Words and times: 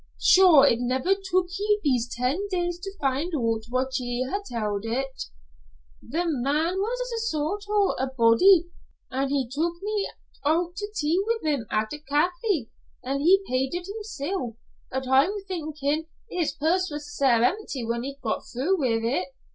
Surely 0.19 0.73
it 0.73 0.79
never 0.79 1.13
took 1.13 1.45
ye 1.59 1.79
these 1.83 2.09
ten 2.11 2.47
days 2.49 2.79
to 2.79 2.91
find 2.99 3.35
oot 3.35 3.65
what 3.69 3.99
ye 3.99 4.27
ha'e 4.27 4.41
tell't." 4.47 5.25
"The 6.01 6.23
man 6.25 6.77
was 6.79 7.01
a 7.01 7.11
kind 7.13 7.21
sort 7.21 7.65
o' 7.69 7.95
a 7.99 8.07
body, 8.07 8.65
an' 9.11 9.29
he 9.29 9.47
took 9.47 9.75
me 9.83 10.09
oot 10.43 10.75
to 10.77 10.85
eat 11.05 11.23
wi' 11.27 11.51
him 11.51 11.67
at 11.69 11.93
a 11.93 11.99
cafy, 11.99 12.71
an' 13.03 13.19
he 13.19 13.43
paid 13.47 13.75
it 13.75 13.85
himsel', 13.95 14.57
but 14.89 15.07
I'm 15.07 15.33
thinkin' 15.47 16.07
his 16.31 16.51
purse 16.53 16.89
was 16.89 17.15
sair 17.15 17.43
empty 17.43 17.85
whan 17.85 18.01
he 18.01 18.17
got 18.23 18.43
through 18.47 18.79
wi' 18.79 18.97
it. 19.03 19.27